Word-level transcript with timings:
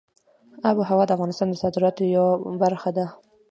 آب 0.67 0.77
وهوا 0.79 1.03
د 1.07 1.11
افغانستان 1.15 1.47
د 1.49 1.55
صادراتو 1.63 2.11
یوه 2.15 2.31
برخه 2.63 2.89
ده. 2.97 3.05